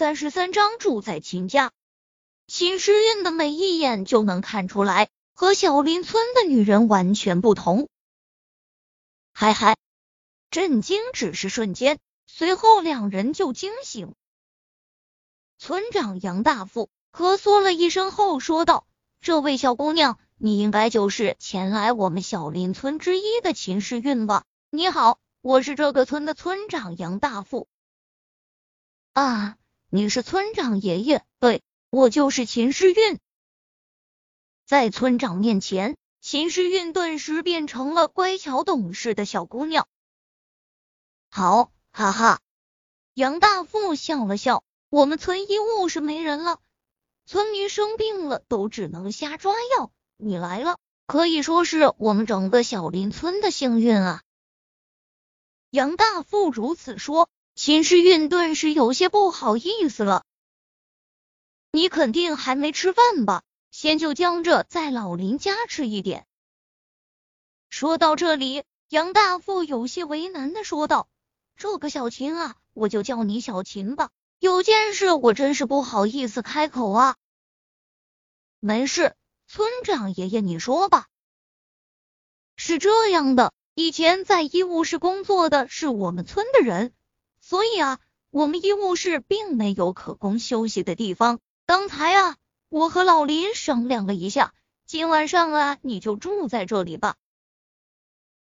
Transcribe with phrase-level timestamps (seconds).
[0.00, 1.72] 三十三章住在秦家。
[2.46, 7.86] 秦时运的每一眼就能看出来，和小林村的女人完全不同。
[9.34, 9.76] 嗨嗨，
[10.50, 14.14] 震惊只是瞬间，随后两人就惊醒。
[15.58, 18.86] 村长杨大富咳嗽了一声后说道
[19.20, 24.44] ：“这位小姑娘，你应该就是前来我们小林村之一的秦时运吧？
[24.70, 27.68] 你好，我是这个村的村长杨大富。
[29.12, 29.58] 啊，
[29.92, 31.24] 你是村长爷爷？
[31.40, 33.18] 对，我就是秦诗韵。
[34.64, 39.88] 在村长面前，秦诗韵顿时变成了乖巧懂事的小姑娘。
[41.28, 42.40] 好，哈哈，
[43.14, 44.62] 杨大富笑了笑。
[44.90, 46.60] 我们村医务是没人了，
[47.26, 49.90] 村民生病了都只能瞎抓药。
[50.16, 54.22] 你来了，可以说是我们整个小林村的幸运啊！
[55.70, 57.28] 杨大富如此说，
[57.62, 60.24] 秦时运顿时有些不好意思了。
[61.72, 63.42] 你肯定还没吃饭吧？
[63.70, 66.26] 先就将着在老林家吃一点。
[67.68, 71.06] 说到这里，杨大富有些为难的说道
[71.54, 74.08] ：“这个小秦啊，我就叫你小秦吧。”
[74.40, 77.16] 有件事我真是不好意思开口啊。
[78.58, 79.14] 没事，
[79.46, 81.08] 村长爷爷你说吧。
[82.56, 86.94] 是这样的，以前在医务室工作的是我们村的人，
[87.50, 87.98] 所以啊，
[88.30, 91.40] 我们医务室并没有可供休息的地方。
[91.66, 92.36] 刚才啊，
[92.68, 94.54] 我和老林商量了一下，
[94.86, 97.16] 今晚上啊，你就住在这里吧。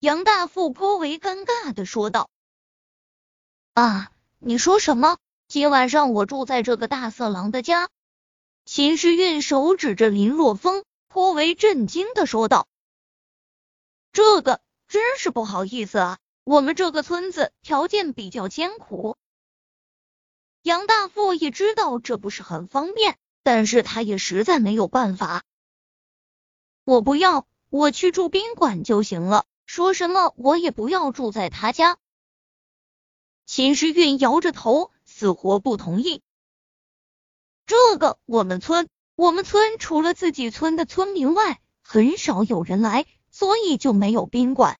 [0.00, 2.30] 杨大富颇为尴尬的说道
[3.74, 7.90] ：“啊，你说什么？”今晚上我住在这个大色狼的家。
[8.64, 12.66] 秦时运手指着林若风，颇为震惊的说道
[14.14, 16.18] ：“这个真是不好意思啊，
[16.48, 19.18] 我们这个村子条件比较艰苦。”
[20.64, 25.42] 杨大富也知道这不是很方便，但是他也实在没有办法。
[26.84, 29.44] 我不要，我去住宾馆就行了。
[29.66, 31.98] 说什么我也不要住在他家。
[33.44, 34.90] 秦时运摇着头。
[35.04, 36.22] 死活不同意。
[37.66, 44.78] 这个我们村，我们村除了自己村的村民外，很少有人来，所以就没有宾馆。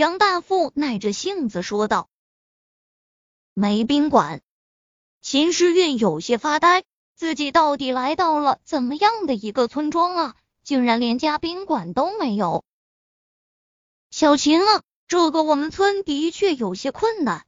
[0.00, 2.08] 杨大富耐着性子说道
[3.52, 4.40] ：“没宾馆。”
[5.20, 6.84] 秦时运有些发呆，
[7.14, 10.36] 自己到底来到了怎么样的一个村庄啊？
[10.62, 12.64] 竟然连家宾馆都没有。
[14.10, 17.44] 小秦啊，这个我们村的确有些困难。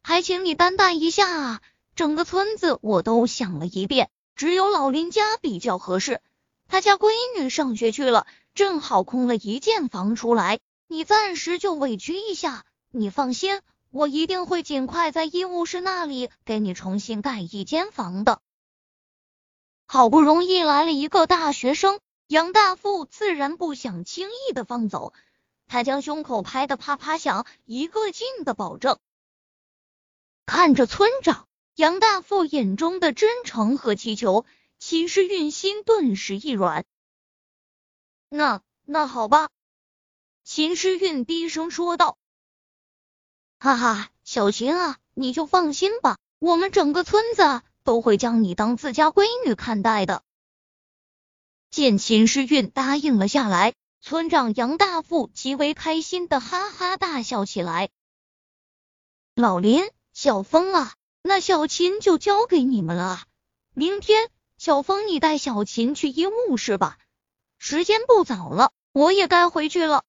[0.00, 1.62] 还请你担待一下啊！
[1.96, 6.20] 整个村子我都想了一遍，只有老林家比较合适。
[6.68, 12.64] 他家闺女上学去了，正好空了一间房出来，你暂时就委屈一下。
[12.90, 13.60] 你放心，
[13.90, 18.40] 我一定会尽快在医务室那里给你重新盖一间房的。
[19.86, 25.12] 好不容易来了一个大学生，杨大富自然不想轻易的放走。
[25.66, 28.98] 他将胸口拍得啪啪响，一个劲的保证。
[30.46, 34.46] 看着村长杨大富眼中的真诚和祈求，
[34.78, 36.86] 秦时运心顿时一软。
[38.30, 39.50] 那那好吧，
[40.50, 42.16] 秦时运低声说道
[43.60, 50.22] ：“哈哈，小秦啊，你就放心吧，我们整个村子都会将你当自家闺女看待的。”
[51.70, 57.90] 见秦时运答应了下来，村长杨大富极为开心的哈哈大笑起来。
[59.34, 59.86] 老林。
[60.14, 63.22] 小峰啊，那小琴就交给你们了。
[63.74, 66.98] 明天，小峰你带小琴去医务室吧。
[67.58, 70.04] 时间不早了，我也该回去了。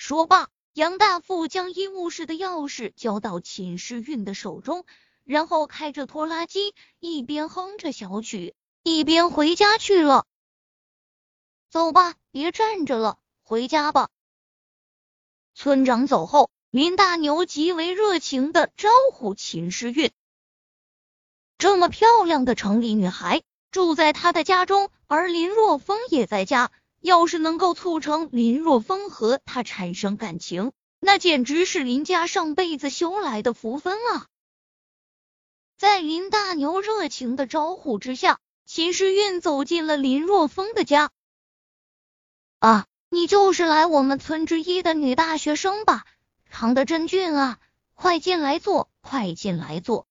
[0.00, 4.86] 说罢，杨大富将医务室的钥匙交到秦诗韵的手中，
[5.24, 10.24] 然后开着拖拉机，一边哼着小曲，一边回家去了。
[11.68, 14.08] 走吧，别站着了，回家吧。
[15.54, 16.50] 村长走后。
[16.70, 20.12] 林大牛极为热情的招呼秦诗韵，
[21.58, 26.70] 这么漂亮的城里女孩住在他的家中，而林若风也在家。
[27.00, 34.26] 要是能够促成林若风和他产生感情，那简直是林家上辈子修来的福分啊！
[35.78, 41.10] 在林大牛热情的招呼之下，秦时运走进了林若风的家。
[42.58, 46.04] 啊，你就是来我们村之一的女大学生吧？
[46.50, 47.58] 长得真俊啊！
[47.94, 50.06] 快进来坐，快进来坐。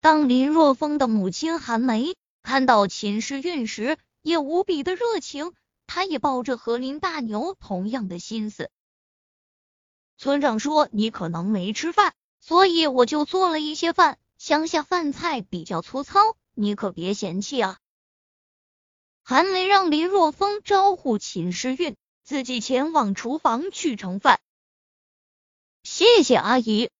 [0.00, 3.98] 当林若风的母亲韩梅看到秦时运时，
[4.28, 5.54] 也无比的热情。
[5.86, 8.70] 他也抱着和林大牛同样的心思。
[10.18, 14.18] 村长说你可能没吃饭，所以我就做了一些饭。
[14.36, 17.78] 乡下饭菜比较粗糙，你可别嫌弃啊。
[19.22, 24.40] 韩梅让林若风招呼秦诗韵，自己前往厨房去盛饭。
[25.82, 26.90] 谢谢阿姨。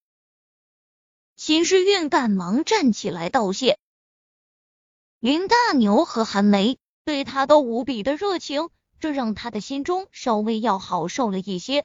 [1.35, 3.77] 秦诗韵赶忙站起来道谢。
[5.19, 6.79] 林大牛和韩梅
[7.09, 8.69] 对他都无比的热情，
[8.99, 11.83] 这让他的心中稍微要好受了一些。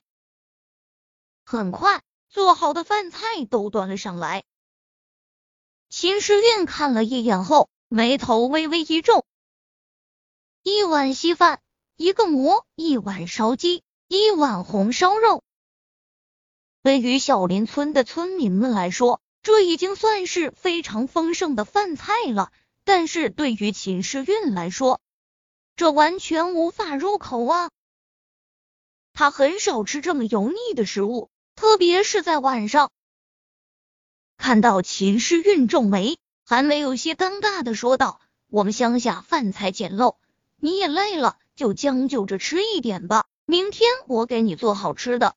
[1.46, 4.44] 很快，做好的饭菜都端了上来。
[5.88, 9.24] 秦时运看了一眼后，眉头微微一皱。
[10.62, 11.62] 一碗稀饭，
[11.96, 15.42] 一个馍，一碗烧鸡，一碗红烧肉。
[16.82, 22.52] 对于小林村的村民们来说，这已经算是非常丰盛的饭菜了。
[22.84, 25.00] 但是对于秦时运来说，
[25.76, 27.70] 这完全无法入口啊！
[29.12, 32.92] 他很少吃这么油腻的食物，特别是在晚上。
[34.36, 40.16] 看到秦诗韵皱眉，韩梅有些尴尬的说道：“我们乡下饭菜简陋，
[40.56, 43.26] 你也累了，就将就着吃一点吧。
[43.44, 45.34] 明天我给你做好吃的。”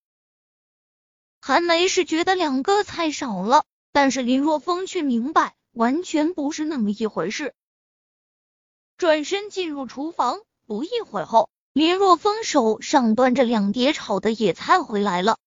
[1.41, 7.55] 韩梅是觉得两个菜少了，但是林若风却明白，完全不是那么一回事。
[8.97, 15.37] 转身进入厨房，不一会后，林若风手上端着两碟炒的野菜回来了。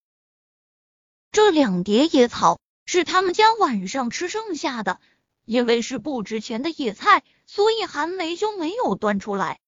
[1.33, 2.59] 这两碟野草。
[2.93, 5.01] 是他们家晚上吃剩下的，
[5.45, 9.61] 因为是不值钱的野菜，所以韩梅就没有端出来。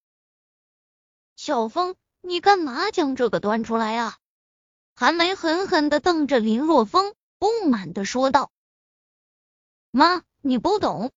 [1.37, 4.19] 小风，你干嘛将这个端出来啊？
[4.97, 8.51] 韩梅狠狠的瞪着林若风，不满的说道
[9.93, 11.13] ：“妈，你不懂。”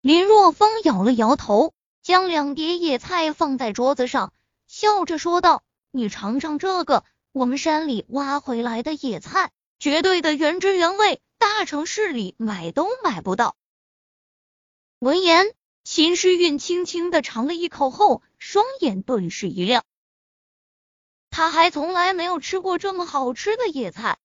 [0.00, 4.32] 林若风摇了摇头，将两碟野菜放在桌子上，
[4.66, 5.62] 笑着说道
[5.92, 13.56] ：“你尝尝这个，我们山里挖回来的野菜。”绝对的原汁原味，大城市里买都买不到。
[14.98, 15.54] 闻言，
[15.84, 19.82] 秦诗韵轻轻的尝了一口后，双眼顿时一亮。
[21.30, 24.18] 他还从来没有吃过这么好吃的野菜。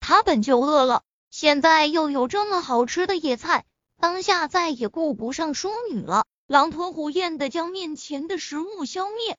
[0.00, 3.66] 他本就饿了，现在又有这么好吃的野菜，
[3.98, 9.36] 当下再也顾不上淑女了，狼吞虎咽的将面前的食物消灭。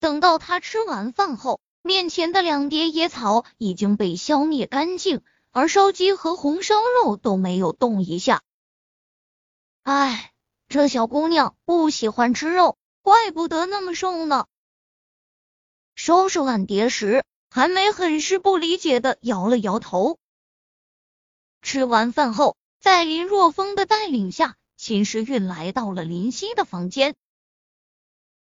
[0.00, 1.60] 等到他吃完饭后。
[1.80, 5.22] 面前的两碟野草已经被消灭干净，
[5.52, 8.42] 而烧鸡和红烧肉都没有动一下。
[9.84, 10.34] 唉，
[10.68, 14.46] 这小姑娘不喜欢吃肉，怪不得那么瘦呢。
[15.94, 20.18] 收拾碗碟时，韩梅很是不理解的摇了摇头。
[21.62, 27.14] 吃完饭后，在林若风的带领下，秦时运来到了林夕的房间。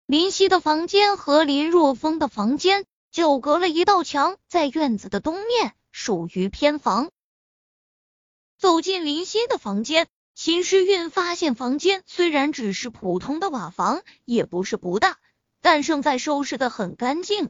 [0.05, 2.85] 林夕的房间和林若风的房间。
[3.09, 7.09] 就隔了一道墙，在院子的东面，属于偏房。
[8.59, 15.17] 走进林夕的房间，秦诗韵发现房间虽然只是普通的瓦房，也不是不大，
[15.61, 17.49] 但胜在收拾的很干净。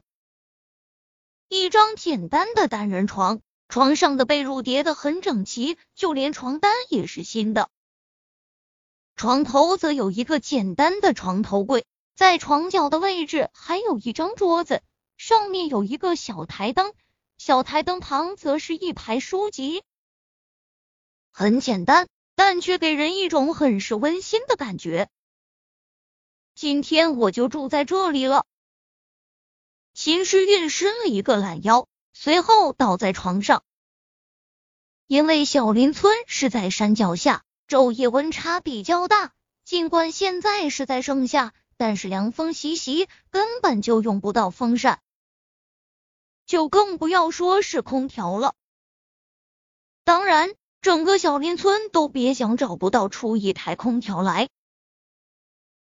[1.48, 7.68] 一张简单的单人床，床上的被褥叠得很整齐，就连床单也是新的。
[9.14, 11.84] 床头则有一个简单的床头柜，
[12.14, 14.82] 在床角的位置还有一张桌子。
[15.16, 16.94] 上面有一个小台灯，
[17.38, 19.82] 小台灯旁则是一排书籍，
[21.32, 25.10] 很简单，但却给人一种很是温馨的感觉。
[26.54, 28.46] 今天我就住在这里了。
[29.92, 31.88] 秦诗韵伸了一个懒腰，
[32.20, 33.62] 随后倒在床上。
[35.06, 39.30] 因为小林村是在山脚下，昼夜温差比较大。
[39.64, 45.00] 尽管现在是在盛夏，但是凉风习习，根本就用不到风扇。
[46.44, 48.56] 就更不要说是空调了。
[50.02, 54.48] 当然，整个小林村都别想找不到出一台空调来。